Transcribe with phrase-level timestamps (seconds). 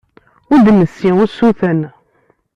[0.51, 1.79] Ur d-nessi usuten.